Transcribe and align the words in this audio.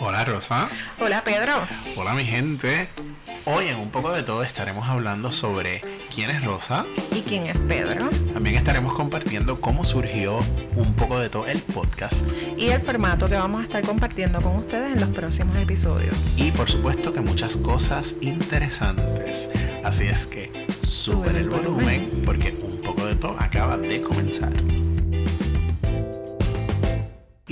Hola 0.00 0.24
Rosa. 0.24 0.68
Hola 1.00 1.22
Pedro. 1.24 1.52
Hola 1.96 2.14
mi 2.14 2.24
gente. 2.24 2.88
Hoy 3.44 3.68
en 3.68 3.76
un 3.76 3.90
poco 3.90 4.12
de 4.12 4.22
todo 4.22 4.42
estaremos 4.42 4.88
hablando 4.88 5.32
sobre 5.32 5.80
quién 6.14 6.30
es 6.30 6.44
Rosa. 6.44 6.84
¿Y 7.12 7.22
quién 7.22 7.46
es 7.46 7.60
Pedro? 7.60 8.10
También 8.32 8.56
estaremos 8.56 8.94
compartiendo 8.94 9.60
cómo 9.60 9.84
surgió 9.84 10.38
un 10.76 10.94
poco 10.94 11.18
de 11.18 11.30
todo 11.30 11.46
el 11.46 11.60
podcast. 11.60 12.28
Y 12.56 12.68
el 12.68 12.80
formato 12.80 13.28
que 13.28 13.36
vamos 13.36 13.62
a 13.62 13.64
estar 13.64 13.82
compartiendo 13.82 14.40
con 14.40 14.56
ustedes 14.56 14.92
en 14.92 15.00
los 15.00 15.08
próximos 15.10 15.58
episodios. 15.58 16.38
Y 16.38 16.52
por 16.52 16.70
supuesto 16.70 17.12
que 17.12 17.20
muchas 17.20 17.56
cosas 17.56 18.16
interesantes. 18.20 19.48
Así 19.82 20.04
es 20.04 20.26
que 20.26 20.66
suben 20.80 21.36
el 21.36 21.48
volumen 21.48 22.22
porque 22.24 22.56
un 22.60 22.82
poco 22.82 23.06
de 23.06 23.14
todo 23.16 23.34
acaba 23.38 23.78
de 23.78 24.02
comenzar. 24.02 24.52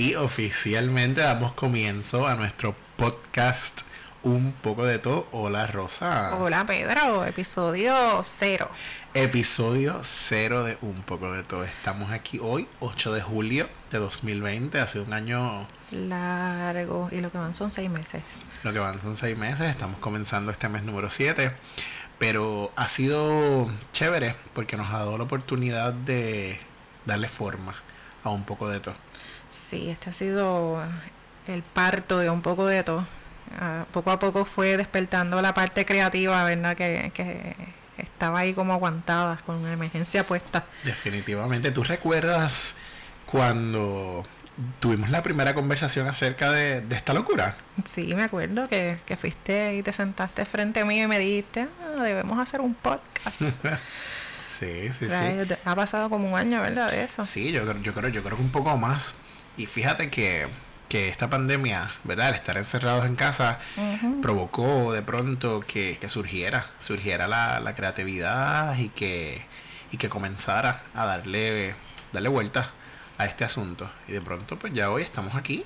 Y 0.07 0.15
oficialmente 0.15 1.19
damos 1.19 1.51
comienzo 1.51 2.29
a 2.29 2.35
nuestro 2.35 2.73
podcast 2.95 3.81
Un 4.23 4.53
poco 4.53 4.85
de 4.85 4.99
todo. 4.99 5.27
Hola 5.33 5.67
Rosa. 5.67 6.33
Hola 6.37 6.65
Pedro, 6.65 7.25
episodio 7.25 8.21
cero. 8.23 8.69
Episodio 9.13 9.99
cero 10.03 10.63
de 10.63 10.77
Un 10.81 11.01
poco 11.01 11.33
de 11.33 11.43
todo. 11.43 11.65
Estamos 11.65 12.13
aquí 12.13 12.39
hoy, 12.41 12.69
8 12.79 13.15
de 13.15 13.21
julio 13.21 13.67
de 13.91 13.97
2020. 13.97 14.79
Hace 14.79 15.01
un 15.01 15.11
año 15.11 15.67
largo 15.91 17.09
y 17.11 17.19
lo 17.19 17.29
que 17.29 17.37
van 17.37 17.53
son 17.53 17.69
seis 17.71 17.89
meses. 17.89 18.23
Lo 18.63 18.71
que 18.71 18.79
van 18.79 19.01
son 19.01 19.17
seis 19.17 19.37
meses. 19.37 19.69
Estamos 19.69 19.99
comenzando 19.99 20.51
este 20.51 20.69
mes 20.69 20.83
número 20.83 21.09
7. 21.09 21.51
Pero 22.17 22.71
ha 22.77 22.87
sido 22.87 23.69
chévere 23.91 24.37
porque 24.53 24.77
nos 24.77 24.89
ha 24.89 24.99
dado 24.99 25.17
la 25.17 25.25
oportunidad 25.25 25.91
de 25.91 26.61
darle 27.05 27.27
forma 27.27 27.75
a 28.23 28.29
un 28.29 28.45
poco 28.45 28.69
de 28.69 28.79
todo. 28.79 28.95
Sí, 29.49 29.89
este 29.89 30.09
ha 30.09 30.13
sido 30.13 30.81
el 31.47 31.63
parto 31.63 32.19
de 32.19 32.29
un 32.29 32.41
poco 32.41 32.65
de 32.65 32.83
todo. 32.83 33.07
Ah, 33.59 33.85
poco 33.91 34.11
a 34.11 34.19
poco 34.19 34.45
fue 34.45 34.77
despertando 34.77 35.41
la 35.41 35.53
parte 35.53 35.85
creativa, 35.85 36.43
¿verdad? 36.43 36.75
Que, 36.75 37.11
que 37.13 37.55
estaba 37.97 38.39
ahí 38.39 38.53
como 38.53 38.73
aguantada, 38.73 39.37
con 39.45 39.57
una 39.57 39.73
emergencia 39.73 40.25
puesta. 40.25 40.65
Definitivamente. 40.83 41.71
¿Tú 41.71 41.83
recuerdas 41.83 42.75
cuando 43.25 44.23
tuvimos 44.79 45.09
la 45.09 45.21
primera 45.23 45.53
conversación 45.53 46.07
acerca 46.07 46.51
de, 46.51 46.83
esta 46.89 47.13
locura? 47.13 47.55
Sí, 47.85 48.13
me 48.15 48.23
acuerdo 48.23 48.67
que, 48.67 48.97
que, 49.05 49.17
fuiste 49.17 49.75
y 49.75 49.83
te 49.83 49.93
sentaste 49.93 50.45
frente 50.45 50.81
a 50.81 50.85
mí 50.85 51.01
y 51.01 51.07
me 51.07 51.19
dijiste, 51.19 51.67
ah, 51.83 52.01
debemos 52.01 52.39
hacer 52.39 52.61
un 52.61 52.73
podcast. 52.73 53.41
sí, 54.47 54.89
sí, 54.93 55.07
sí. 55.09 55.55
Ha 55.65 55.75
pasado 55.75 56.09
como 56.09 56.29
un 56.29 56.37
año, 56.37 56.61
¿verdad? 56.61 56.91
De 56.91 57.03
eso. 57.03 57.23
Sí, 57.23 57.51
yo, 57.51 57.63
yo, 57.81 57.93
creo, 57.93 58.09
yo 58.09 58.23
creo 58.23 58.37
que 58.37 58.43
un 58.43 58.51
poco 58.51 58.75
más. 58.77 59.15
Y 59.57 59.65
fíjate 59.65 60.09
que, 60.09 60.47
que 60.87 61.09
esta 61.09 61.29
pandemia, 61.29 61.91
¿verdad? 62.03 62.29
El 62.29 62.35
estar 62.35 62.57
encerrados 62.57 63.05
en 63.05 63.15
casa 63.15 63.59
provocó 64.21 64.93
de 64.93 65.01
pronto 65.01 65.61
que, 65.61 65.99
surgiera, 66.07 66.67
surgiera 66.79 67.27
la, 67.27 67.59
la, 67.59 67.73
creatividad 67.73 68.77
y 68.77 68.89
que, 68.89 69.41
y 69.91 69.97
que 69.97 70.09
comenzara 70.09 70.83
a 70.93 71.05
darle, 71.05 71.75
darle 72.13 72.29
vuelta 72.29 72.71
a 73.17 73.25
este 73.25 73.43
asunto. 73.43 73.89
Y 74.07 74.11
de 74.11 74.21
pronto, 74.21 74.59
pues 74.59 74.73
ya 74.73 74.91
hoy 74.91 75.01
estamos 75.01 75.35
aquí. 75.35 75.65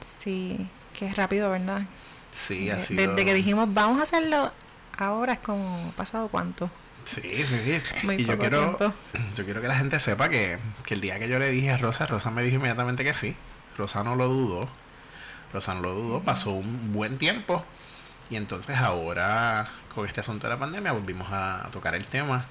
Sí, 0.00 0.66
que 0.98 1.06
es 1.06 1.16
rápido, 1.16 1.50
¿verdad? 1.50 1.82
Sí, 2.32 2.70
así. 2.70 2.94
Desde 2.94 3.24
que 3.24 3.34
dijimos, 3.34 3.72
vamos 3.72 4.00
a 4.00 4.04
hacerlo, 4.04 4.50
ahora 4.96 5.34
es 5.34 5.38
como, 5.40 5.92
¿pasado 5.96 6.28
cuánto? 6.28 6.70
Sí, 7.06 7.44
sí, 7.44 7.60
sí. 7.62 8.12
y 8.18 8.24
yo 8.24 8.36
quiero, 8.36 8.76
yo 9.36 9.44
quiero 9.44 9.62
que 9.62 9.68
la 9.68 9.76
gente 9.76 9.98
sepa 10.00 10.28
que, 10.28 10.58
que, 10.84 10.94
el 10.94 11.00
día 11.00 11.18
que 11.20 11.28
yo 11.28 11.38
le 11.38 11.50
dije 11.50 11.70
a 11.70 11.76
Rosa, 11.76 12.06
Rosa 12.06 12.30
me 12.30 12.42
dijo 12.42 12.56
inmediatamente 12.56 13.04
que 13.04 13.14
sí. 13.14 13.36
Rosa 13.78 14.02
no 14.02 14.16
lo 14.16 14.26
dudó. 14.26 14.68
Rosa 15.52 15.74
no 15.74 15.82
lo 15.82 15.94
dudó. 15.94 16.20
Pasó 16.20 16.50
un 16.50 16.92
buen 16.92 17.16
tiempo. 17.16 17.64
Y 18.28 18.36
entonces 18.36 18.76
ahora, 18.76 19.70
con 19.94 20.04
este 20.06 20.20
asunto 20.20 20.48
de 20.48 20.54
la 20.54 20.58
pandemia, 20.58 20.92
volvimos 20.92 21.28
a 21.30 21.68
tocar 21.72 21.94
el 21.94 22.06
tema. 22.06 22.44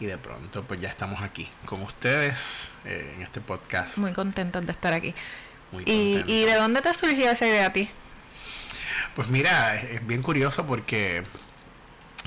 Y 0.00 0.06
de 0.06 0.18
pronto, 0.18 0.64
pues 0.64 0.80
ya 0.80 0.88
estamos 0.88 1.22
aquí 1.22 1.48
con 1.64 1.80
ustedes 1.82 2.72
eh, 2.84 3.14
en 3.16 3.22
este 3.22 3.40
podcast. 3.40 3.96
Muy 3.98 4.12
contentos 4.12 4.66
de 4.66 4.72
estar 4.72 4.92
aquí. 4.92 5.14
Muy 5.70 5.84
¿Y, 5.86 6.22
¿Y 6.26 6.44
de 6.44 6.54
dónde 6.56 6.82
te 6.82 6.92
surgió 6.92 7.30
esa 7.30 7.46
idea 7.46 7.66
a 7.66 7.72
ti? 7.72 7.88
Pues 9.14 9.28
mira, 9.28 9.80
es 9.80 10.06
bien 10.06 10.22
curioso 10.22 10.66
porque 10.66 11.22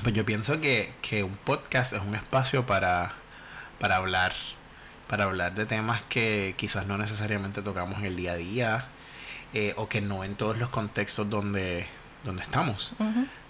pues 0.02 0.14
yo 0.14 0.24
pienso 0.24 0.60
que, 0.60 0.92
que 1.02 1.22
un 1.22 1.36
podcast 1.36 1.92
es 1.92 2.00
un 2.00 2.14
espacio 2.14 2.66
para, 2.66 3.12
para 3.78 3.96
hablar, 3.96 4.32
para 5.08 5.24
hablar 5.24 5.54
de 5.54 5.66
temas 5.66 6.02
que 6.04 6.54
quizás 6.56 6.86
no 6.86 6.98
necesariamente 6.98 7.62
tocamos 7.62 7.98
en 7.98 8.06
el 8.06 8.16
día 8.16 8.32
a 8.32 8.36
día, 8.36 8.84
eh, 9.52 9.74
o 9.76 9.88
que 9.88 10.00
no 10.00 10.22
en 10.22 10.36
todos 10.36 10.58
los 10.58 10.68
contextos 10.68 11.28
donde, 11.28 11.86
donde 12.24 12.42
estamos 12.42 12.94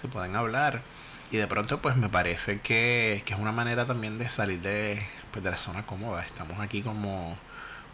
se 0.00 0.08
pueden 0.08 0.36
hablar. 0.36 0.82
Y 1.30 1.36
de 1.36 1.46
pronto 1.46 1.80
pues 1.80 1.96
me 1.96 2.08
parece 2.08 2.60
que, 2.60 3.22
que 3.24 3.34
es 3.34 3.38
una 3.38 3.52
manera 3.52 3.86
también 3.86 4.18
de 4.18 4.28
salir 4.28 4.60
de, 4.62 5.00
pues, 5.30 5.44
de 5.44 5.50
la 5.50 5.56
zona 5.56 5.86
cómoda. 5.86 6.24
Estamos 6.24 6.58
aquí 6.60 6.82
como, 6.82 7.36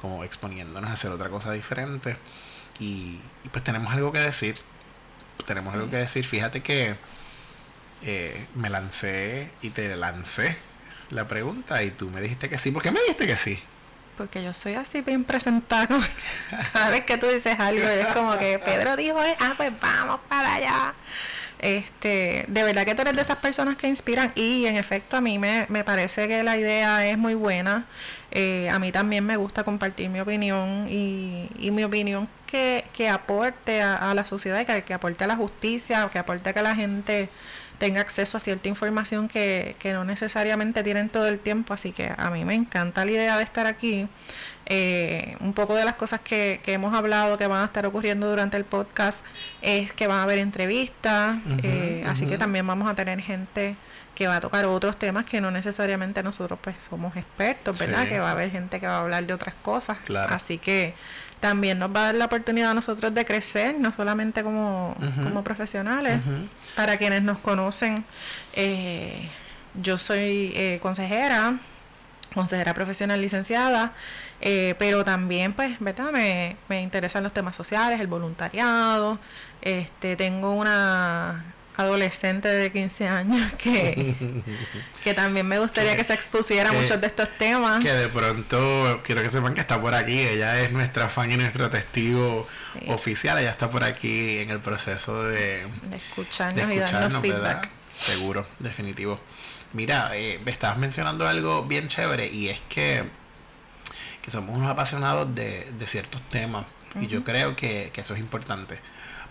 como 0.01 0.25
exponiéndonos 0.25 0.89
a 0.91 0.95
hacer 0.95 1.11
otra 1.11 1.29
cosa 1.29 1.53
diferente. 1.53 2.17
Y, 2.79 3.21
pues 3.53 3.65
tenemos 3.65 3.93
algo 3.93 4.13
que 4.13 4.21
decir. 4.21 4.57
Tenemos 5.47 5.75
algo 5.75 5.91
que 5.91 5.97
decir. 5.97 6.25
Fíjate 6.25 6.63
que 6.63 6.97
eh, 8.03 8.47
me 8.55 8.71
lancé 8.71 9.51
y 9.63 9.71
te 9.71 9.97
lancé 9.97 10.57
la 11.11 11.29
pregunta 11.29 11.83
y 11.83 11.91
tú 11.91 12.11
me 12.11 12.21
dijiste 12.21 12.49
que 12.49 12.59
sí. 12.59 12.71
¿Por 12.71 12.83
qué 12.83 12.91
me 12.91 13.01
dijiste 13.01 13.27
que 13.27 13.37
sí? 13.37 13.59
Porque 14.17 14.43
yo 14.43 14.55
soy 14.55 14.75
así 14.75 15.03
bien 15.03 15.25
presentado. 15.25 15.99
Cada 16.73 16.91
vez 16.91 17.05
que 17.05 17.19
tú 17.19 17.27
dices 17.27 17.59
algo 17.59 17.87
es 17.87 18.07
como 18.09 18.39
que 18.39 18.59
Pedro 18.59 18.97
dijo, 18.97 19.19
ah, 19.19 19.55
pues 19.57 19.73
vamos 19.81 20.21
para 20.29 20.55
allá. 20.55 20.95
Este, 21.59 22.45
de 22.49 22.63
verdad 22.65 22.85
que 22.85 22.95
tú 22.95 23.03
eres 23.03 23.17
de 23.17 23.23
esas 23.23 23.39
personas 23.39 23.77
que 23.77 23.89
inspiran 23.89 24.31
y 24.35 24.67
en 24.67 24.77
efecto 24.77 25.17
a 25.17 25.23
mí 25.23 25.39
me, 25.39 25.65
me 25.71 25.85
parece 25.85 26.29
que 26.29 26.43
la 26.43 26.57
idea 26.57 27.07
es 27.07 27.17
muy 27.17 27.35
buena. 27.35 27.87
Eh, 28.31 28.69
a 28.71 28.79
mí 28.79 28.93
también 28.93 29.25
me 29.25 29.37
gusta 29.37 29.65
compartir 29.65 30.11
mi 30.11 30.21
opinión 30.21 30.87
y, 30.91 31.49
y 31.59 31.71
mi 31.71 31.85
opinión 31.85 32.29
que, 32.47 32.85
que 32.93 33.09
aporte 33.09 33.81
a, 33.81 34.13
la 34.15 34.27
sociedad, 34.27 34.67
que, 34.67 34.83
que 34.83 34.95
aporte 34.95 35.25
a 35.25 35.27
la 35.27 35.37
justicia, 35.37 36.09
que 36.13 36.19
aporte 36.19 36.51
a 36.51 36.53
que 36.53 36.63
la 36.63 36.75
gente 36.75 37.31
tenga 37.79 38.01
acceso 38.01 38.37
a 38.37 38.41
cierta 38.41 38.69
información 38.69 39.29
que, 39.29 39.77
que 39.79 39.93
no 39.93 40.05
necesariamente 40.05 40.83
tienen 40.83 41.09
todo 41.09 41.29
el 41.29 41.39
tiempo. 41.39 41.75
Así 41.75 41.93
que 41.93 42.13
a 42.17 42.31
mí 42.31 42.45
me 42.45 42.55
encanta 42.55 43.05
la 43.05 43.11
idea 43.11 43.37
de 43.37 43.45
estar 43.45 43.67
aquí. 43.67 44.09
Eh, 44.69 45.37
un 45.41 45.53
poco 45.53 45.77
de 45.77 45.85
las 45.85 45.95
cosas 45.95 46.21
que, 46.21 46.61
que, 46.65 46.73
hemos 46.73 46.93
hablado 46.93 47.37
que 47.37 47.47
van 47.47 47.63
a 47.63 47.67
estar 47.67 47.87
ocurriendo 47.87 48.29
durante 48.29 48.57
el 48.57 48.65
podcast 48.65 49.25
es 49.63 49.93
que 49.93 50.09
van 50.09 50.19
a 50.19 50.23
haber 50.25 50.41
entrevistas, 50.41 51.39
eh, 51.63 52.03
así 52.05 52.27
que 52.27 52.37
también 52.37 52.67
vamos 52.67 52.89
a 52.89 52.97
tener 52.97 53.21
gente 53.21 53.77
que 54.17 54.27
va 54.27 54.37
a 54.37 54.41
tocar 54.41 54.65
otros 54.65 54.99
temas 54.99 55.27
que 55.27 55.43
no 55.43 55.51
necesariamente 55.51 56.23
nosotros 56.23 56.59
pues 56.63 56.75
somos 56.89 57.15
expertos, 57.17 57.79
¿verdad? 57.79 58.09
Que 58.09 58.19
va 58.19 58.31
a 58.31 58.33
haber 58.33 58.51
gente 58.51 58.81
que 58.81 58.87
va 58.87 58.97
a 58.97 59.01
hablar 59.03 59.27
de 59.27 59.35
otras 59.35 59.55
cosas. 59.55 59.99
Así 60.31 60.57
que 60.57 60.95
también 61.39 61.79
nos 61.79 61.91
va 61.95 62.01
a 62.01 62.05
dar 62.07 62.15
la 62.15 62.25
oportunidad 62.25 62.71
a 62.71 62.75
nosotros 62.75 63.15
de 63.15 63.27
crecer, 63.27 63.79
no 63.79 63.93
solamente 63.93 64.43
como, 64.43 64.97
como 65.23 65.45
profesionales. 65.45 66.19
Para 66.75 66.97
quienes 66.97 67.23
nos 67.23 67.39
conocen, 67.39 68.07
eh, 68.55 69.29
yo 69.75 69.99
soy 69.99 70.53
eh, 70.57 70.79
consejera, 70.81 71.59
consejera 72.33 72.73
profesional 72.73 73.21
licenciada, 73.21 73.93
eh, 74.41 74.75
pero 74.79 75.05
también, 75.05 75.53
pues, 75.53 75.79
¿verdad? 75.79 76.11
Me, 76.11 76.57
me 76.71 76.81
interesan 76.81 77.23
los 77.23 77.35
temas 77.35 77.55
sociales, 77.55 78.01
el 78.01 78.07
voluntariado. 78.07 79.19
Este, 79.61 80.17
tengo 80.17 80.53
una 80.53 81.53
adolescente 81.77 82.49
de 82.49 82.73
15 82.73 83.09
años 83.09 83.53
que, 83.59 84.15
que 85.05 85.15
también 85.15 85.47
me 85.47 85.59
gustaría 85.59 85.97
que, 85.97 86.05
se 86.05 86.15
expusiera 86.15 86.73
muchos 86.73 87.01
de 87.01 87.07
estos 87.07 87.29
temas. 87.39 87.83
Que 87.83 87.93
de 87.93 88.09
pronto 88.09 89.01
quiero 89.05 89.23
que 89.23 89.31
sepan 89.31 89.55
que 89.55 89.61
está 89.61 89.81
por 89.81 89.95
aquí, 89.95 90.19
ella 90.19 90.61
es 90.61 90.73
nuestra 90.73 91.09
fan 91.09 91.31
y 91.33 91.37
nuestro 91.37 91.69
testigo 91.71 92.47
oficial, 92.89 93.39
ella 93.39 93.51
está 93.51 93.71
por 93.71 93.85
aquí 93.85 94.39
en 94.39 94.51
el 94.51 94.61
proceso 94.61 95.25
de, 95.25 95.67
de 95.83 95.97
escucharnos, 95.97 96.71
y 96.73 96.79
darnos 96.79 97.23
feedback. 97.23 97.71
Seguro, 97.97 98.47
definitivo. 98.59 99.19
Mira, 99.73 100.11
eh, 100.15 100.41
me 100.45 100.51
estabas 100.51 100.79
mencionando 100.79 101.27
algo 101.27 101.65
bien 101.65 101.89
chévere 101.89 102.29
y 102.29 102.49
es 102.49 102.61
que, 102.69 103.05
que 104.23 104.31
somos 104.31 104.57
unos 104.57 104.71
apasionados 104.71 105.35
de, 105.35 105.71
de 105.79 105.87
ciertos 105.87 106.23
temas 106.29 106.65
y 107.01 107.07
yo 107.07 107.25
creo 107.25 107.57
que, 107.57 107.91
que 107.93 108.01
eso 108.01 108.15
es 108.15 108.21
importante 108.21 108.79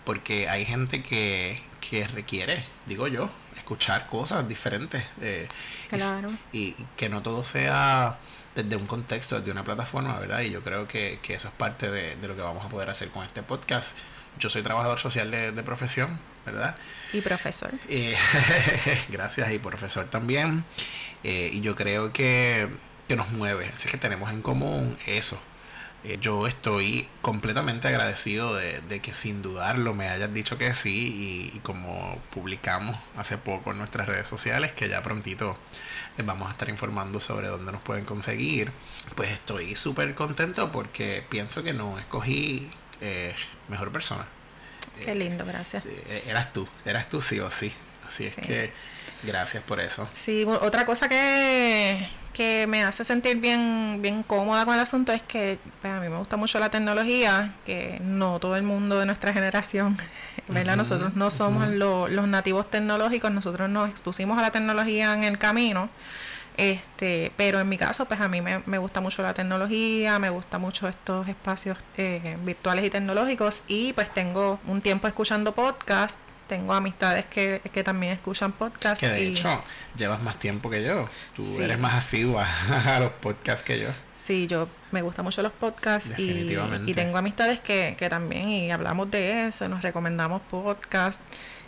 porque 0.06 0.48
hay 0.48 0.64
gente 0.64 1.02
que, 1.02 1.60
que 1.80 2.06
requiere, 2.06 2.64
digo 2.86 3.08
yo, 3.08 3.28
escuchar 3.56 4.06
cosas 4.06 4.48
diferentes. 4.48 5.02
Eh, 5.20 5.48
claro. 5.88 6.30
Y, 6.52 6.74
que 6.96 7.08
no 7.08 7.22
todo 7.22 7.42
sea 7.42 8.16
desde 8.54 8.76
un 8.76 8.86
contexto, 8.86 9.40
desde 9.40 9.50
una 9.50 9.64
plataforma, 9.64 10.18
¿verdad? 10.20 10.42
Y 10.42 10.50
yo 10.50 10.62
creo 10.62 10.86
que, 10.86 11.18
que 11.22 11.34
eso 11.34 11.48
es 11.48 11.54
parte 11.54 11.90
de, 11.90 12.16
lo 12.22 12.36
que 12.36 12.42
vamos 12.42 12.64
a 12.64 12.68
poder 12.68 12.88
hacer 12.88 13.08
con 13.08 13.24
este 13.24 13.42
podcast. 13.42 13.96
Yo 14.38 14.48
soy 14.48 14.62
trabajador 14.62 15.00
social 15.00 15.28
de, 15.28 15.62
profesión, 15.64 16.20
¿verdad? 16.46 16.76
Y 17.12 17.20
profesor. 17.20 17.72
Eh, 17.88 18.16
gracias, 19.08 19.50
y 19.50 19.58
profesor 19.58 20.06
también. 20.08 20.64
Eh, 21.24 21.50
y 21.52 21.62
yo 21.62 21.74
creo 21.74 22.12
que, 22.12 22.68
que 23.08 23.16
nos 23.16 23.30
mueve, 23.32 23.72
así 23.74 23.88
que 23.88 23.96
tenemos 23.96 24.30
en 24.30 24.40
común 24.40 24.96
eso 25.06 25.40
eh, 26.04 26.18
yo 26.20 26.46
estoy 26.46 27.08
completamente 27.22 27.88
agradecido 27.88 28.54
de, 28.54 28.80
de, 28.82 29.00
que 29.00 29.14
sin 29.14 29.42
dudarlo 29.42 29.94
me 29.94 30.08
hayas 30.08 30.32
dicho 30.32 30.58
que 30.58 30.72
sí 30.74 31.50
y, 31.52 31.56
y, 31.56 31.60
como 31.60 32.18
publicamos 32.32 32.96
hace 33.16 33.38
poco 33.38 33.72
en 33.72 33.78
nuestras 33.78 34.06
redes 34.06 34.28
sociales 34.28 34.72
que 34.72 34.88
ya 34.88 35.02
prontito 35.02 35.56
les 36.16 36.26
vamos 36.26 36.48
a 36.48 36.52
estar 36.52 36.68
informando 36.68 37.18
sobre 37.20 37.48
dónde 37.48 37.72
nos 37.72 37.82
pueden 37.82 38.04
conseguir 38.04 38.72
pues 39.14 39.30
estoy 39.30 39.74
súper 39.76 40.14
contento 40.14 40.70
porque 40.70 41.24
pienso 41.28 41.62
que 41.62 41.72
no 41.72 41.98
escogí 41.98 42.70
eh, 43.00 43.34
mejor 43.68 43.92
persona. 43.92 44.26
Qué 45.04 45.14
lindo 45.14 45.44
gracias. 45.44 45.84
eh, 45.86 46.24
eras 46.26 46.52
tú 46.52 46.66
eras 46.84 47.10
tú 47.10 47.20
sí 47.20 47.38
o 47.40 47.50
sí 47.50 47.72
así 48.06 48.24
sí. 48.24 48.34
es 48.36 48.46
que 48.46 48.72
gracias 49.22 49.62
por 49.62 49.80
eso 49.80 50.08
sí 50.14 50.44
otra 50.44 50.84
cosa 50.84 51.08
que 51.08 52.06
que 52.36 52.66
me 52.66 52.84
hace 52.84 53.02
sentir 53.02 53.38
bien, 53.38 54.00
bien 54.02 54.22
cómoda 54.22 54.66
con 54.66 54.74
el 54.74 54.80
asunto 54.80 55.10
es 55.10 55.22
que 55.22 55.58
pues, 55.80 55.90
a 55.90 56.00
mí 56.00 56.10
me 56.10 56.18
gusta 56.18 56.36
mucho 56.36 56.58
la 56.60 56.68
tecnología, 56.68 57.54
que 57.64 57.98
no 58.04 58.38
todo 58.40 58.56
el 58.56 58.62
mundo 58.62 58.98
de 59.00 59.06
nuestra 59.06 59.32
generación, 59.32 59.96
¿verdad? 60.48 60.74
Uh 60.74 60.76
-huh, 60.76 60.76
nosotros 60.76 61.16
no 61.16 61.30
somos 61.30 61.66
uh 61.66 61.70
-huh. 61.70 61.76
lo, 61.76 62.08
los 62.08 62.28
nativos 62.28 62.70
tecnológicos, 62.70 63.30
nosotros 63.30 63.70
nos 63.70 63.88
expusimos 63.88 64.36
a 64.38 64.42
la 64.42 64.50
tecnología 64.50 65.14
en 65.14 65.24
el 65.24 65.38
camino. 65.38 65.88
Este, 66.58 67.32
pero 67.36 67.58
en 67.58 67.68
mi 67.70 67.78
caso, 67.78 68.04
pues 68.04 68.20
a 68.20 68.28
mí 68.28 68.42
me, 68.42 68.62
me 68.66 68.78
gusta 68.78 69.00
mucho 69.00 69.22
la 69.22 69.32
tecnología, 69.32 70.18
me 70.18 70.28
gusta 70.28 70.58
mucho 70.58 70.88
estos 70.88 71.28
espacios 71.28 71.78
eh, 71.96 72.36
virtuales 72.44 72.84
y 72.84 72.90
tecnológicos 72.90 73.62
y 73.66 73.94
pues 73.94 74.12
tengo 74.12 74.58
un 74.66 74.82
tiempo 74.82 75.08
escuchando 75.08 75.54
podcasts 75.54 76.18
tengo 76.46 76.74
amistades 76.74 77.26
que, 77.26 77.60
que 77.72 77.84
también 77.84 78.12
escuchan 78.12 78.52
podcasts. 78.52 79.00
Que 79.00 79.08
de 79.08 79.24
y, 79.24 79.32
hecho 79.32 79.62
llevas 79.96 80.22
más 80.22 80.38
tiempo 80.38 80.70
que 80.70 80.82
yo. 80.82 81.08
Tú 81.34 81.44
sí. 81.44 81.62
eres 81.62 81.78
más 81.78 81.94
asidua 81.94 82.46
a 82.86 83.00
los 83.00 83.12
podcasts 83.12 83.64
que 83.64 83.78
yo. 83.80 83.88
Sí, 84.22 84.46
yo 84.48 84.68
me 84.90 85.02
gustan 85.02 85.24
mucho 85.24 85.40
los 85.42 85.52
podcasts 85.52 86.18
y, 86.18 86.56
y, 86.86 86.94
tengo 86.94 87.16
amistades 87.16 87.60
que, 87.60 87.94
que 87.96 88.08
también 88.08 88.48
y 88.48 88.72
hablamos 88.72 89.08
de 89.10 89.46
eso, 89.46 89.68
nos 89.68 89.82
recomendamos 89.82 90.42
podcasts. 90.50 91.22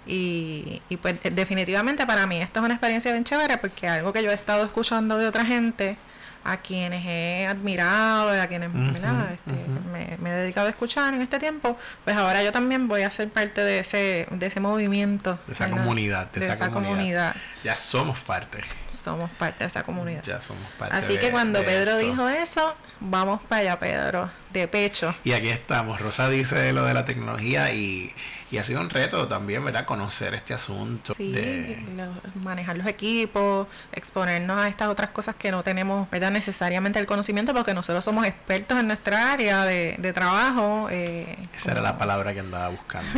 Y, 0.07 0.83
y 0.89 0.97
pues 0.97 1.17
definitivamente 1.23 2.07
para 2.07 2.27
mí 2.27 2.41
esto 2.41 2.61
es 2.61 2.65
una 2.65 2.75
experiencia 2.75 3.13
bien 3.13 3.25
chévere 3.25 3.59
porque 3.59 3.87
algo 3.87 4.13
que 4.13 4.23
yo 4.23 4.31
he 4.31 4.35
estado 4.35 4.65
escuchando 4.65 5.19
de 5.19 5.27
otra 5.27 5.45
gente 5.45 5.99
a 6.45 6.59
quienes 6.59 7.05
he 7.05 7.47
admirado, 7.47 8.31
a 8.31 8.47
quienes 8.47 8.71
uh 8.71 8.73
-huh, 8.73 9.33
este, 9.33 9.51
uh 9.51 9.55
-huh. 9.55 9.93
me, 9.93 10.17
me, 10.19 10.31
he 10.31 10.33
dedicado 10.33 10.67
a 10.67 10.71
escuchar 10.71 11.13
en 11.15 11.23
este 11.23 11.39
tiempo, 11.39 11.77
pues 12.05 12.17
ahora 12.17 12.43
yo 12.43 12.53
también 12.53 12.89
voy 12.89 13.03
a 13.03 13.11
ser 13.11 13.29
parte 13.29 13.63
de 13.63 13.81
ese, 13.81 14.27
de 14.31 14.47
ese 14.47 14.61
movimiento. 14.61 15.39
De 15.47 15.53
esa 15.53 15.67
¿verdad? 15.67 15.79
comunidad. 15.81 16.31
De, 16.31 16.41
de 16.41 16.47
esa, 16.47 16.55
esa 16.55 16.71
comunidad. 16.71 16.93
comunidad. 16.93 17.37
Ya 17.65 17.77
somos 17.77 18.19
parte. 18.21 18.59
Somos 18.89 19.31
parte 19.31 19.65
de 19.65 19.69
esa 19.69 19.83
comunidad. 19.83 20.23
Ya 20.23 20.41
somos 20.43 20.71
parte. 20.79 20.97
Así 20.97 21.15
de, 21.15 21.21
que 21.21 21.31
cuando 21.31 21.65
Pedro 21.65 21.93
esto. 21.93 22.11
dijo 22.11 22.29
eso, 22.29 22.75
vamos 23.01 23.41
para 23.43 23.63
allá, 23.63 23.79
Pedro, 23.79 24.31
de 24.53 24.69
pecho. 24.69 25.15
Y 25.25 25.33
aquí 25.33 25.49
estamos. 25.49 26.01
Rosa 26.01 26.29
dice 26.29 26.73
lo 26.73 26.85
de 26.85 26.95
la 26.95 27.05
tecnología 27.05 27.73
y, 27.73 28.13
y 28.51 28.59
ha 28.59 28.65
sido 28.65 28.81
un 28.81 28.89
reto 28.89 29.29
también, 29.29 29.65
¿verdad? 29.65 29.85
Conocer 29.85 30.35
este 30.35 30.55
asunto. 30.55 31.15
Sí, 31.15 31.33
de... 31.33 31.85
lo, 31.97 32.41
manejar 32.43 32.77
los 32.77 32.87
equipos, 32.87 33.67
exponernos 33.93 34.59
a 34.59 34.69
estas 34.69 34.89
otras 34.89 35.11
cosas 35.11 35.35
que 35.35 35.51
no 35.51 35.63
tenemos, 35.63 36.09
¿verdad? 36.11 36.31
Necesariamente 36.31 36.99
el 36.99 37.07
conocimiento, 37.07 37.53
porque 37.53 37.75
nosotros 37.75 38.05
somos 38.05 38.27
expertos 38.27 38.79
en 38.79 38.87
nuestra 38.87 39.33
área 39.33 39.65
de, 39.65 39.97
de 39.99 40.13
trabajo. 40.13 40.89
Eh, 40.91 41.37
Esa 41.55 41.63
como... 41.63 41.73
era 41.73 41.83
la 41.83 41.99
palabra 41.99 42.33
que 42.33 42.41
andaba 42.41 42.69
buscando. 42.69 43.09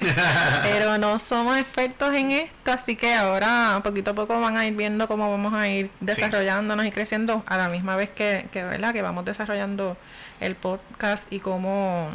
Pero 0.62 0.98
no 1.02 1.18
somos 1.18 1.58
expertos 1.58 2.12
en 2.14 2.32
esto, 2.32 2.72
así 2.72 2.96
que 2.96 3.14
ahora 3.14 3.80
poquito 3.82 4.12
a 4.12 4.14
poco 4.14 4.40
van 4.40 4.56
a 4.56 4.66
ir 4.66 4.74
viendo 4.74 5.06
cómo 5.08 5.30
vamos 5.30 5.52
a 5.54 5.68
ir 5.68 5.90
desarrollándonos 6.00 6.84
sí. 6.84 6.88
y 6.88 6.92
creciendo 6.92 7.44
a 7.46 7.56
la 7.56 7.68
misma 7.68 7.96
vez 7.96 8.10
que, 8.10 8.46
que, 8.52 8.64
¿verdad? 8.64 8.92
que 8.92 9.02
vamos 9.02 9.24
desarrollando 9.24 9.96
el 10.40 10.56
podcast 10.72 11.32
y 11.32 11.40
cómo, 11.40 12.08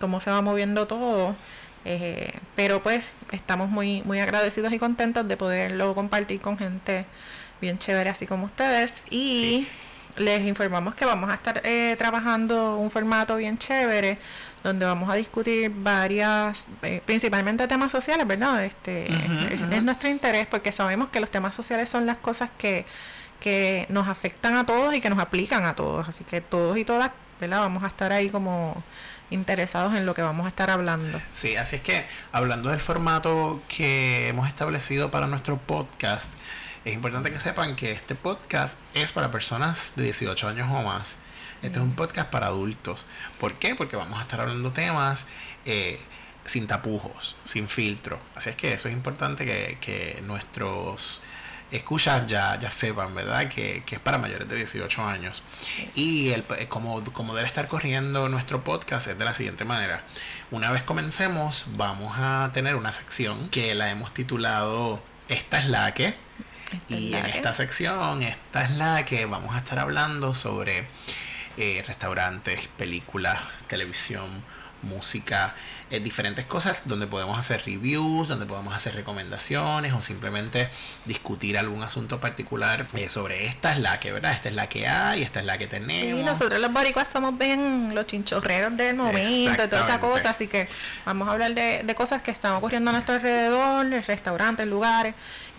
cómo 0.00 0.20
se 0.20 0.30
va 0.30 0.42
moviendo 0.42 0.86
todo. 0.86 1.34
Eh, 1.84 2.32
pero 2.56 2.82
pues 2.82 3.04
estamos 3.30 3.68
muy, 3.68 4.02
muy 4.02 4.18
agradecidos 4.20 4.72
y 4.72 4.78
contentos 4.78 5.26
de 5.28 5.36
poderlo 5.36 5.94
compartir 5.94 6.40
con 6.40 6.58
gente 6.58 7.06
bien 7.60 7.78
chévere 7.78 8.10
así 8.10 8.26
como 8.26 8.46
ustedes. 8.46 8.92
Y 9.10 9.66
sí. 10.16 10.22
les 10.22 10.46
informamos 10.46 10.94
que 10.94 11.04
vamos 11.04 11.30
a 11.30 11.34
estar 11.34 11.60
eh, 11.64 11.94
trabajando 11.98 12.76
un 12.76 12.90
formato 12.90 13.36
bien 13.36 13.58
chévere 13.58 14.18
donde 14.64 14.84
vamos 14.84 15.08
a 15.08 15.14
discutir 15.14 15.70
varias, 15.70 16.68
eh, 16.82 17.00
principalmente 17.04 17.68
temas 17.68 17.92
sociales, 17.92 18.26
¿verdad? 18.26 18.64
Este, 18.64 19.06
uh 19.08 19.12
-huh, 19.12 19.52
es, 19.52 19.60
uh 19.60 19.64
-huh. 19.64 19.72
es 19.74 19.82
nuestro 19.84 20.08
interés 20.08 20.46
porque 20.48 20.72
sabemos 20.72 21.08
que 21.10 21.20
los 21.20 21.30
temas 21.30 21.54
sociales 21.54 21.88
son 21.88 22.04
las 22.04 22.16
cosas 22.16 22.50
que, 22.58 22.84
que 23.40 23.86
nos 23.88 24.08
afectan 24.08 24.56
a 24.56 24.66
todos 24.66 24.94
y 24.94 25.00
que 25.00 25.10
nos 25.10 25.18
aplican 25.18 25.64
a 25.64 25.74
todos. 25.74 26.08
Así 26.08 26.24
que 26.24 26.40
todos 26.40 26.76
y 26.78 26.84
todas, 26.84 27.10
¿verdad? 27.40 27.60
Vamos 27.60 27.84
a 27.84 27.88
estar 27.88 28.12
ahí 28.12 28.30
como 28.30 28.82
interesados 29.30 29.94
en 29.94 30.06
lo 30.06 30.14
que 30.14 30.22
vamos 30.22 30.46
a 30.46 30.48
estar 30.48 30.70
hablando. 30.70 31.20
Sí, 31.30 31.56
así 31.56 31.76
es 31.76 31.82
que 31.82 32.06
hablando 32.32 32.70
del 32.70 32.80
formato 32.80 33.60
que 33.68 34.28
hemos 34.28 34.48
establecido 34.48 35.10
para 35.10 35.26
nuestro 35.26 35.58
podcast, 35.58 36.30
es 36.84 36.94
importante 36.94 37.32
que 37.32 37.40
sepan 37.40 37.74
que 37.74 37.92
este 37.92 38.14
podcast 38.14 38.78
es 38.94 39.12
para 39.12 39.30
personas 39.30 39.92
de 39.96 40.04
18 40.04 40.48
años 40.48 40.68
o 40.70 40.82
más. 40.82 41.18
Sí. 41.36 41.66
Este 41.66 41.78
es 41.78 41.84
un 41.84 41.94
podcast 41.96 42.30
para 42.30 42.46
adultos. 42.46 43.06
¿Por 43.40 43.54
qué? 43.54 43.74
Porque 43.74 43.96
vamos 43.96 44.18
a 44.18 44.22
estar 44.22 44.40
hablando 44.40 44.70
temas 44.70 45.26
eh, 45.64 45.98
sin 46.44 46.68
tapujos, 46.68 47.36
sin 47.44 47.68
filtro. 47.68 48.20
Así 48.36 48.50
es 48.50 48.56
que 48.56 48.72
eso 48.72 48.88
es 48.88 48.94
importante 48.94 49.44
que, 49.44 49.78
que 49.80 50.22
nuestros 50.22 51.22
escuchas 51.70 52.26
ya, 52.26 52.58
ya 52.58 52.70
sepan, 52.70 53.14
¿verdad? 53.14 53.48
Que, 53.48 53.82
que, 53.84 53.96
es 53.96 54.00
para 54.00 54.18
mayores 54.18 54.48
de 54.48 54.56
18 54.56 55.02
años. 55.04 55.42
Y 55.94 56.30
el, 56.30 56.44
como, 56.68 57.02
como 57.12 57.34
debe 57.34 57.46
estar 57.46 57.68
corriendo 57.68 58.28
nuestro 58.28 58.62
podcast 58.64 59.06
es 59.08 59.18
de 59.18 59.24
la 59.24 59.34
siguiente 59.34 59.64
manera. 59.64 60.02
Una 60.50 60.70
vez 60.70 60.82
comencemos, 60.82 61.64
vamos 61.76 62.14
a 62.18 62.50
tener 62.54 62.76
una 62.76 62.92
sección 62.92 63.48
que 63.48 63.74
la 63.74 63.90
hemos 63.90 64.14
titulado 64.14 65.02
Esta 65.28 65.58
es 65.58 65.68
la 65.68 65.92
que. 65.94 66.14
Esta 66.72 66.94
y 66.96 67.14
en 67.14 67.26
esta 67.26 67.54
sección, 67.54 68.22
esta 68.22 68.62
es 68.62 68.72
la 68.72 69.04
que 69.04 69.24
vamos 69.26 69.54
a 69.54 69.58
estar 69.58 69.78
hablando 69.78 70.34
sobre 70.34 70.86
eh, 71.56 71.82
restaurantes, 71.86 72.68
películas, 72.76 73.40
televisión, 73.68 74.28
música, 74.82 75.54
eh, 75.90 76.00
diferentes 76.00 76.46
cosas 76.46 76.82
donde 76.84 77.06
podemos 77.06 77.38
hacer 77.38 77.62
reviews, 77.64 78.28
donde 78.28 78.46
podemos 78.46 78.74
hacer 78.74 78.94
recomendaciones 78.94 79.92
o 79.92 80.02
simplemente 80.02 80.68
discutir 81.04 81.58
algún 81.58 81.82
asunto 81.82 82.20
particular 82.20 82.86
eh, 82.94 83.08
sobre 83.08 83.46
esta 83.46 83.72
es 83.72 83.78
la 83.78 84.00
que, 84.00 84.12
¿verdad? 84.12 84.32
Esta 84.32 84.48
es 84.48 84.54
la 84.54 84.68
que 84.68 84.88
hay, 84.88 85.22
esta 85.22 85.40
es 85.40 85.46
la 85.46 85.58
que 85.58 85.66
tenemos. 85.66 86.18
Sí, 86.20 86.24
nosotros 86.24 86.60
los 86.60 86.72
boricuas 86.72 87.08
somos 87.08 87.36
bien 87.38 87.94
los 87.94 88.06
chinchorreros 88.06 88.76
del 88.76 88.96
momento 88.96 89.64
y 89.64 89.68
toda 89.68 89.84
esa 89.84 90.00
cosa, 90.00 90.30
así 90.30 90.48
que 90.48 90.68
vamos 91.04 91.28
a 91.28 91.32
hablar 91.32 91.54
de, 91.54 91.82
de 91.84 91.94
cosas 91.94 92.22
que 92.22 92.30
están 92.30 92.52
ocurriendo 92.54 92.90
a 92.90 92.92
nuestro 92.92 93.14
alrededor, 93.14 93.86
restaurantes, 94.06 94.66
lugares 94.66 95.14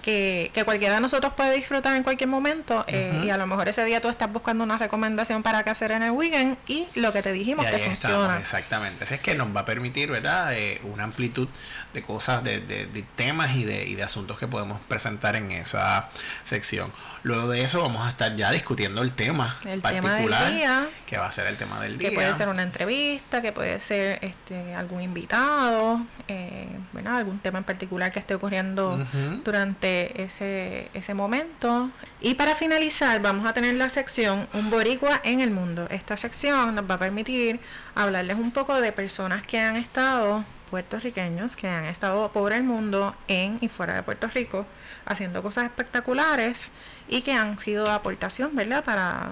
que, 0.07 0.51
que, 0.53 0.63
cualquiera 0.63 0.95
de 0.95 1.01
nosotros 1.01 1.33
puede 1.33 1.53
disfrutar 1.53 1.97
en 1.97 2.03
cualquier 2.03 2.29
momento 2.29 2.85
eh, 2.87 3.11
uh 3.11 3.15
-huh. 3.17 3.25
y 3.25 3.29
a 3.29 3.35
lo 3.35 3.45
mejor 3.45 3.67
ese 3.67 3.83
día 3.83 3.99
tú 3.99 4.07
estás 4.07 4.31
buscando 4.31 4.63
una 4.63 4.77
recomendación 4.77 5.43
para 5.43 5.63
qué 5.63 5.69
hacer 5.69 5.91
en 5.91 6.01
el 6.01 6.11
weekend 6.11 6.57
y 6.65 6.87
lo 6.95 7.11
que 7.11 7.21
te 7.21 7.33
dijimos 7.33 7.65
que 7.65 7.77
funciona. 7.77 8.15
Estamos, 8.15 8.39
exactamente, 8.39 9.03
así 9.03 9.15
es 9.15 9.19
que 9.19 9.35
nos 9.35 9.53
va 9.53 9.61
a 9.61 9.65
permitir, 9.65 10.09
¿verdad? 10.09 10.53
Eh, 10.53 10.79
una 10.83 11.03
amplitud 11.03 11.49
de 11.93 12.01
cosas, 12.03 12.41
de, 12.41 12.61
de, 12.61 12.85
de 12.85 13.03
temas 13.17 13.53
y 13.57 13.65
de, 13.65 13.85
y 13.85 13.95
de 13.95 14.03
asuntos 14.03 14.39
que 14.39 14.47
podemos 14.47 14.79
presentar 14.87 15.35
en 15.35 15.51
esa 15.51 16.09
sección. 16.45 16.93
Luego 17.23 17.49
de 17.49 17.61
eso 17.61 17.81
vamos 17.81 18.05
a 18.05 18.09
estar 18.09 18.33
ya 18.37 18.51
discutiendo 18.51 19.01
el 19.01 19.11
tema 19.11 19.57
el 19.65 19.81
particular 19.81 20.21
tema 20.21 20.41
del 20.45 20.55
día, 20.55 20.87
que 21.05 21.17
va 21.17 21.27
a 21.27 21.31
ser 21.33 21.47
el 21.47 21.57
tema 21.57 21.81
del 21.81 21.97
día. 21.97 22.09
Que 22.09 22.15
puede 22.15 22.33
ser 22.33 22.47
una 22.47 22.63
entrevista, 22.63 23.41
que 23.41 23.51
puede 23.51 23.81
ser 23.81 24.19
este 24.21 24.73
algún 24.73 25.01
invitado, 25.01 26.01
eh, 26.29 26.69
¿verdad? 27.07 27.17
algún 27.17 27.39
tema 27.39 27.59
en 27.59 27.63
particular 27.63 28.11
que 28.11 28.19
esté 28.19 28.35
ocurriendo 28.35 28.95
uh 28.95 28.99
-huh. 28.99 29.43
durante 29.43 30.21
ese, 30.21 30.89
ese 30.93 31.13
momento. 31.13 31.89
Y 32.21 32.35
para 32.35 32.55
finalizar 32.55 33.21
vamos 33.21 33.45
a 33.47 33.53
tener 33.53 33.75
la 33.75 33.89
sección 33.89 34.47
Un 34.53 34.69
Boricua 34.69 35.21
en 35.23 35.39
el 35.41 35.51
Mundo. 35.51 35.87
Esta 35.89 36.17
sección 36.17 36.75
nos 36.75 36.89
va 36.89 36.95
a 36.95 36.99
permitir 36.99 37.59
hablarles 37.95 38.37
un 38.37 38.51
poco 38.51 38.79
de 38.81 38.91
personas 38.91 39.45
que 39.45 39.59
han 39.59 39.77
estado 39.77 40.43
puertorriqueños 40.69 41.55
que 41.55 41.69
han 41.69 41.85
estado 41.85 42.29
por 42.33 42.51
el 42.51 42.61
mundo 42.63 43.15
en 43.29 43.57
y 43.61 43.69
fuera 43.69 43.95
de 43.95 44.03
Puerto 44.03 44.27
Rico 44.27 44.65
haciendo 45.05 45.41
cosas 45.41 45.63
espectaculares 45.63 46.73
y 47.07 47.21
que 47.21 47.31
han 47.31 47.57
sido 47.57 47.89
aportación, 47.89 48.53
¿verdad? 48.53 48.83
Para 48.83 49.31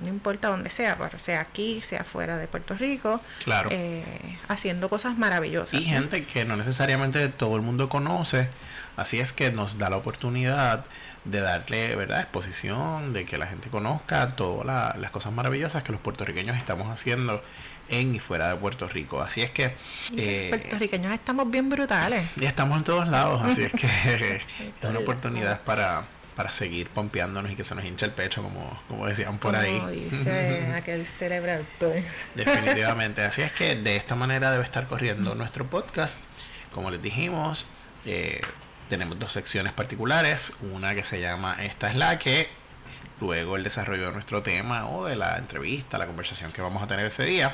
no 0.00 0.08
importa 0.08 0.48
dónde 0.48 0.70
sea, 0.70 0.96
sea 1.16 1.40
aquí, 1.40 1.80
sea 1.80 2.04
fuera 2.04 2.36
de 2.36 2.48
Puerto 2.48 2.74
Rico, 2.74 3.20
claro. 3.44 3.68
eh, 3.72 4.04
haciendo 4.48 4.88
cosas 4.88 5.18
maravillosas. 5.18 5.80
Y 5.80 5.84
gente 5.84 6.24
que 6.24 6.44
no 6.44 6.56
necesariamente 6.56 7.28
todo 7.28 7.56
el 7.56 7.62
mundo 7.62 7.88
conoce, 7.88 8.48
así 8.96 9.20
es 9.20 9.32
que 9.32 9.50
nos 9.50 9.78
da 9.78 9.90
la 9.90 9.96
oportunidad 9.96 10.84
de 11.24 11.40
darle 11.40 11.94
verdad 11.96 12.20
exposición, 12.20 13.12
de 13.12 13.26
que 13.26 13.36
la 13.36 13.46
gente 13.46 13.68
conozca 13.68 14.28
todas 14.28 14.66
la, 14.66 14.96
las 14.98 15.10
cosas 15.10 15.32
maravillosas 15.32 15.82
que 15.82 15.92
los 15.92 16.00
puertorriqueños 16.00 16.56
estamos 16.56 16.90
haciendo 16.90 17.42
en 17.90 18.14
y 18.14 18.18
fuera 18.20 18.48
de 18.48 18.56
Puerto 18.56 18.88
Rico. 18.88 19.20
Así 19.20 19.42
es 19.42 19.50
que... 19.50 19.74
Eh, 20.16 20.46
puertorriqueños 20.50 21.12
estamos 21.12 21.50
bien 21.50 21.68
brutales. 21.68 22.24
Y 22.36 22.44
estamos 22.46 22.78
en 22.78 22.84
todos 22.84 23.08
lados, 23.08 23.42
así 23.42 23.64
es 23.64 23.72
que 23.72 23.86
es 24.36 24.88
una 24.88 25.00
oportunidad 25.00 25.60
para 25.62 26.04
para 26.40 26.52
seguir 26.52 26.88
pompeándonos 26.88 27.52
y 27.52 27.54
que 27.54 27.64
se 27.64 27.74
nos 27.74 27.84
hinche 27.84 28.06
el 28.06 28.12
pecho, 28.12 28.42
como, 28.42 28.82
como 28.88 29.06
decían 29.06 29.36
por 29.36 29.54
ahí. 29.54 29.76
Como 29.76 29.90
dice 29.90 30.72
aquel. 30.74 31.06
Definitivamente. 32.34 33.20
Así 33.20 33.42
es 33.42 33.52
que 33.52 33.76
de 33.76 33.96
esta 33.96 34.14
manera 34.14 34.50
debe 34.50 34.64
estar 34.64 34.86
corriendo 34.86 35.34
nuestro 35.34 35.66
podcast. 35.66 36.16
Como 36.72 36.90
les 36.90 37.02
dijimos, 37.02 37.66
eh, 38.06 38.40
tenemos 38.88 39.18
dos 39.18 39.34
secciones 39.34 39.74
particulares. 39.74 40.54
Una 40.62 40.94
que 40.94 41.04
se 41.04 41.20
llama 41.20 41.58
Esta 41.62 41.90
es 41.90 41.96
la 41.96 42.18
que, 42.18 42.48
luego 43.20 43.56
el 43.56 43.62
desarrollo 43.62 44.06
de 44.06 44.12
nuestro 44.12 44.42
tema 44.42 44.88
o 44.88 45.04
de 45.04 45.16
la 45.16 45.36
entrevista, 45.36 45.98
la 45.98 46.06
conversación 46.06 46.52
que 46.52 46.62
vamos 46.62 46.82
a 46.82 46.86
tener 46.86 47.04
ese 47.04 47.26
día. 47.26 47.52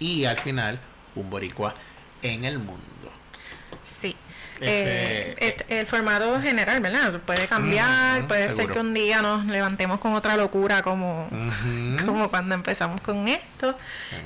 Y 0.00 0.24
al 0.24 0.38
final, 0.40 0.80
un 1.14 1.30
boricua 1.30 1.76
en 2.22 2.44
el 2.44 2.58
mundo. 2.58 2.82
Sí. 4.00 4.16
Eh, 4.60 5.56
el 5.68 5.86
formato 5.86 6.40
general, 6.40 6.80
¿verdad? 6.80 7.20
Puede 7.20 7.46
cambiar, 7.46 8.26
puede 8.26 8.50
ser 8.50 8.68
que 8.68 8.78
un 8.78 8.94
día 8.94 9.20
nos 9.22 9.44
levantemos 9.46 10.00
con 10.00 10.14
otra 10.14 10.36
locura 10.36 10.82
como, 10.82 11.28
como 12.06 12.30
cuando 12.30 12.54
empezamos 12.54 13.00
con 13.00 13.28
esto. 13.28 13.76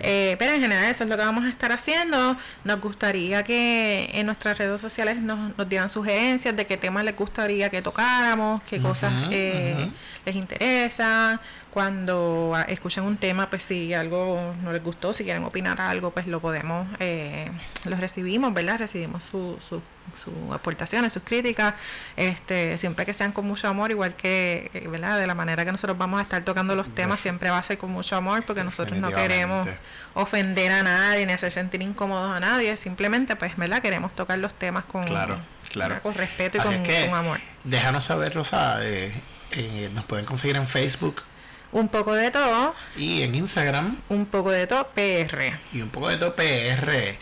Eh, 0.01 0.37
pero 0.39 0.53
en 0.53 0.61
general 0.61 0.85
eso 0.85 1.05
es 1.05 1.11
lo 1.11 1.17
que 1.17 1.25
vamos 1.25 1.45
a 1.45 1.49
estar 1.49 1.73
haciendo. 1.73 2.37
Nos 2.65 2.81
gustaría 2.81 3.43
que 3.43 4.11
en 4.13 4.27
nuestras 4.27 4.59
redes 4.59 4.81
sociales 4.81 5.17
nos, 5.17 5.57
nos 5.57 5.69
dieran 5.69 5.89
sugerencias 5.89 6.57
de 6.57 6.67
qué 6.67 6.77
temas 6.77 7.05
les 7.05 7.17
gustaría 7.17 7.71
que 7.71 7.83
tocáramos, 7.83 8.63
qué 8.65 8.81
cosas 8.81 9.13
eh, 9.31 9.91
les 10.25 10.37
interesan 10.37 11.41
cuando 11.71 12.53
ah, 12.57 12.63
escuchan 12.63 13.05
un 13.05 13.17
tema, 13.17 13.49
pues 13.49 13.63
si 13.63 13.95
algo 13.95 14.55
no 14.63 14.73
les 14.73 14.83
gustó, 14.83 15.15
si 15.15 15.25
quieren 15.25 15.45
opinar 15.45 15.81
algo, 15.81 16.11
pues 16.11 16.27
lo 16.27 16.41
podemos, 16.41 16.89
eh, 16.99 17.49
los 17.85 18.01
recibimos, 18.01 18.53
¿verdad? 18.53 18.79
Recibimos 18.79 19.23
sus 19.25 19.63
su, 19.63 19.81
su 20.17 20.53
aportaciones, 20.53 21.13
sus 21.13 21.23
críticas, 21.23 21.75
este, 22.17 22.77
siempre 22.77 23.07
que 23.07 23.13
sean 23.13 23.31
con 23.31 23.47
mucho 23.47 23.69
amor, 23.69 23.93
igual 23.93 24.15
que, 24.15 24.71
eh, 24.75 24.89
¿verdad? 24.89 25.19
De 25.19 25.29
la 25.29 25.35
manera 25.35 25.65
que 25.65 25.71
nosotros 25.71 25.97
vamos 25.97 26.19
a 26.19 26.23
estar 26.23 26.45
tocando 26.45 26.75
los 26.75 26.91
temas, 26.93 27.21
siempre 27.21 27.51
va 27.51 27.59
a 27.59 27.63
ser 27.63 27.79
con 27.79 27.91
mucho 27.91 28.17
amor, 28.17 28.45
porque 28.45 28.65
nosotros 28.65 28.99
no 28.99 29.13
queremos 29.13 29.69
ofender 30.15 30.73
a 30.73 30.83
nadie 30.83 31.25
ni 31.25 31.33
hacer 31.33 31.53
sentir 31.53 31.83
incómodos 31.83 32.37
a 32.37 32.41
nadie, 32.41 32.77
simplemente, 32.77 33.37
pues, 33.37 33.57
¿verdad? 33.57 33.81
Queremos 33.81 34.15
tocar 34.17 34.39
los 34.39 34.55
temas 34.55 34.85
con, 34.87 35.05
claro, 35.05 35.39
claro. 35.71 36.03
con 36.03 36.15
respeto 36.15 36.59
y 36.59 36.61
con, 36.61 37.15
amor. 37.15 37.39
Déjanos 37.63 38.07
saber, 38.07 38.35
Rosa, 38.35 38.79
eh, 38.83 39.13
nos 39.95 40.05
pueden 40.05 40.27
conseguir 40.27 40.57
en 40.57 40.67
Facebook 40.67 41.23
un 41.73 41.89
poco 41.89 42.15
de 42.15 42.31
todo. 42.31 42.75
Y 42.97 43.23
en 43.23 43.35
Instagram. 43.35 43.99
Un 44.09 44.27
poco 44.27 44.51
de 44.51 44.67
todo 44.67 44.89
PR. 44.89 45.59
Y 45.73 45.83
un 45.83 45.91
poco 45.91 46.09
de 46.09 46.17
todo 46.17 46.35
PR. 46.35 47.19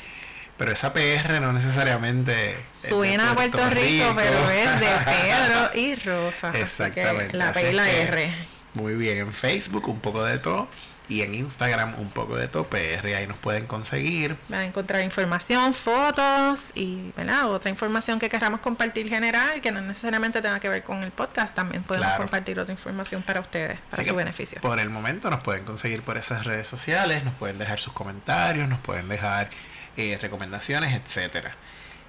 Pero 0.57 0.73
esa 0.73 0.93
PR 0.93 1.41
no 1.41 1.53
necesariamente. 1.53 2.57
Suena 2.73 3.31
a 3.31 3.35
Puerto, 3.35 3.59
Rico, 3.71 4.13
pero 4.17 4.51
es 4.51 4.81
de 4.81 4.87
Pedro 5.05 5.71
y 5.75 5.95
Rosa. 5.95 6.51
Exactamente. 6.55 7.37
La 7.37 7.53
P 7.53 7.71
y 7.71 7.75
la 7.75 7.89
R. 7.89 8.35
Muy 8.75 8.95
bien, 8.95 9.19
en 9.19 9.33
Facebook 9.33 9.89
un 9.89 10.01
poco 10.01 10.25
de 10.25 10.39
todo 10.39 10.69
y 11.09 11.23
en 11.23 11.35
Instagram 11.35 11.99
un 11.99 12.11
poco 12.11 12.37
de 12.37 12.49
PR, 12.49 13.07
ahí 13.17 13.27
nos 13.27 13.39
pueden 13.39 13.67
conseguir. 13.67 14.37
Van 14.49 14.61
a 14.61 14.65
encontrar 14.67 15.03
información, 15.03 15.73
fotos 15.73 16.69
y 16.75 17.13
¿verdad? 17.17 17.51
otra 17.51 17.71
información 17.71 18.19
que 18.19 18.29
queramos 18.29 18.61
compartir 18.61 19.09
general, 19.09 19.61
que 19.61 19.73
no 19.73 19.81
necesariamente 19.81 20.43
tenga 20.43 20.61
que 20.61 20.69
ver 20.69 20.83
con 20.85 21.03
el 21.03 21.11
podcast, 21.11 21.55
también 21.55 21.83
podemos 21.83 22.13
compartir 22.17 22.61
otra 22.61 22.73
información 22.73 23.23
para 23.23 23.41
ustedes, 23.41 23.79
para 23.91 24.05
su 24.05 24.15
beneficio. 24.15 24.61
Por 24.61 24.79
el 24.79 24.91
momento 24.91 25.31
nos 25.31 25.41
pueden 25.41 25.65
conseguir 25.65 26.03
por 26.03 26.19
esas 26.19 26.45
redes 26.45 26.69
sociales, 26.69 27.25
nos 27.25 27.35
pueden 27.37 27.59
dejar 27.59 27.79
sus 27.79 27.93
comentarios, 27.93 28.69
nos 28.69 28.81
pueden 28.81 29.09
dejar 29.09 29.51
eh, 29.97 30.19
recomendaciones, 30.21 30.95
etcétera. 30.95 31.53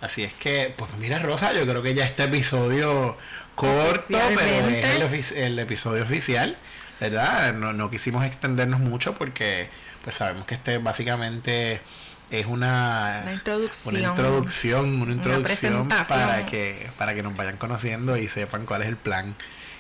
Así 0.02 0.24
es 0.24 0.34
que, 0.34 0.74
pues 0.78 0.92
mira 0.98 1.20
Rosa, 1.20 1.54
yo 1.54 1.66
creo 1.66 1.82
que 1.82 1.94
ya 1.94 2.06
este 2.06 2.24
episodio 2.24 3.18
corto, 3.56 4.18
pero 4.36 4.68
es 4.70 5.32
el, 5.32 5.38
el 5.38 5.60
episodio 5.60 6.04
oficial. 6.04 6.58
¿Verdad? 7.00 7.54
No, 7.54 7.74
no 7.74 7.90
quisimos 7.90 8.26
extendernos 8.26 8.80
mucho 8.80 9.16
porque 9.16 9.70
pues 10.04 10.16
sabemos 10.16 10.46
que 10.46 10.56
este 10.56 10.78
básicamente 10.78 11.82
es 12.32 12.46
una, 12.46 13.22
una 13.24 13.34
introducción, 13.34 13.96
una 13.96 14.10
introducción, 14.10 15.02
una 15.02 15.14
introducción 15.14 15.88
para 15.88 16.46
que 16.46 16.90
para 16.98 17.14
que 17.14 17.24
nos 17.24 17.36
vayan 17.36 17.58
conociendo 17.58 18.18
y 18.18 18.28
sepan 18.28 18.66
cuál 18.66 18.84
es 18.84 18.88
el 18.88 18.98
plan 18.98 19.36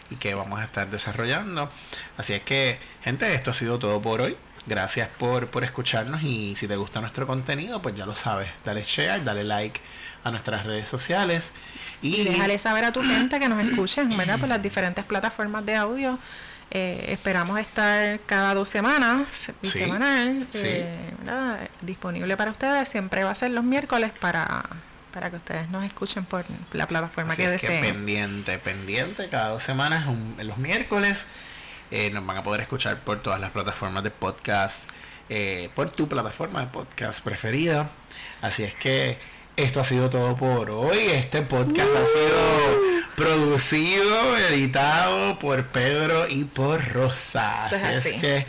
y 0.09 0.15
qué 0.15 0.33
vamos 0.33 0.59
a 0.59 0.63
estar 0.63 0.89
desarrollando. 0.89 1.69
Así 2.17 2.33
es 2.33 2.41
que, 2.41 2.79
gente, 3.03 3.33
esto 3.33 3.51
ha 3.51 3.53
sido 3.53 3.77
todo 3.77 4.01
por 4.01 4.21
hoy. 4.21 4.35
Gracias 4.65 5.07
por, 5.17 5.47
por 5.47 5.63
escucharnos 5.63 6.21
y 6.21 6.55
si 6.55 6.67
te 6.67 6.75
gusta 6.75 7.01
nuestro 7.01 7.25
contenido, 7.25 7.81
pues 7.81 7.95
ya 7.95 8.05
lo 8.05 8.15
sabes, 8.15 8.49
dale 8.65 8.83
share, 8.83 9.23
dale 9.23 9.43
like 9.43 9.79
a 10.23 10.31
nuestras 10.31 10.65
redes 10.65 10.89
sociales 10.89 11.53
y, 12.01 12.17
y 12.17 12.23
déjale 12.23 12.59
saber 12.59 12.85
a 12.85 12.91
tu 12.91 13.01
gente 13.01 13.39
que 13.39 13.47
nos 13.49 13.65
escuchen, 13.65 14.15
¿verdad? 14.15 14.37
Por 14.37 14.49
las 14.49 14.61
diferentes 14.61 15.05
plataformas 15.05 15.65
de 15.65 15.75
audio 15.75 16.19
eh, 16.71 17.05
esperamos 17.09 17.59
estar 17.59 18.19
cada 18.27 18.53
dos 18.53 18.69
semanas, 18.69 19.51
semanal, 19.63 20.47
eh, 20.53 21.67
disponible 21.81 22.37
para 22.37 22.51
ustedes. 22.51 22.87
Siempre 22.89 23.23
va 23.23 23.31
a 23.31 23.35
ser 23.35 23.51
los 23.51 23.63
miércoles 23.63 24.11
para, 24.19 24.65
para 25.11 25.31
que 25.31 25.37
ustedes 25.37 25.69
nos 25.69 25.83
escuchen 25.83 26.25
por 26.25 26.45
la 26.73 26.87
plataforma 26.87 27.35
que 27.35 27.47
deseen. 27.47 27.81
pendiente, 27.81 28.59
pendiente, 28.59 29.29
cada 29.29 29.49
dos 29.49 29.63
semanas, 29.63 30.05
en 30.07 30.47
los 30.47 30.57
miércoles. 30.57 31.25
Eh, 31.89 32.11
nos 32.11 32.23
van 32.23 32.37
a 32.37 32.43
poder 32.43 32.61
escuchar 32.61 32.99
por 32.99 33.19
todas 33.23 33.39
las 33.39 33.49
plataformas 33.49 34.03
de 34.03 34.11
podcast, 34.11 34.83
por 35.73 35.89
tu 35.89 36.07
plataforma 36.07 36.61
de 36.61 36.67
podcast 36.67 37.21
preferida. 37.21 37.89
Así 38.41 38.63
es 38.63 38.75
que 38.75 39.17
esto 39.55 39.79
ha 39.79 39.83
sido 39.83 40.09
todo 40.09 40.37
por 40.37 40.69
hoy. 40.69 40.97
Este 40.97 41.41
podcast 41.41 41.89
ha 41.95 42.05
sido 42.05 42.98
producido, 43.19 44.37
editado 44.49 45.37
por 45.39 45.65
Pedro 45.67 46.27
y 46.29 46.45
por 46.45 46.81
Rosa. 46.93 47.65
así, 47.65 48.09
es 48.09 48.13
que 48.15 48.45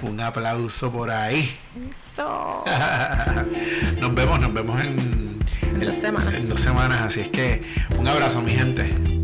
un 0.00 0.18
aplauso 0.20 0.90
por 0.90 1.10
ahí. 1.10 1.54
nos 4.00 4.14
vemos, 4.14 4.40
nos 4.40 4.54
vemos 4.54 4.80
en, 4.80 5.38
en 5.62 5.80
dos 5.80 5.96
semanas. 5.96 6.34
En 6.34 6.48
dos 6.48 6.60
semanas. 6.60 7.02
Así 7.02 7.20
es 7.20 7.28
que 7.28 7.60
un 7.98 8.08
abrazo, 8.08 8.40
mi 8.40 8.52
gente. 8.52 9.15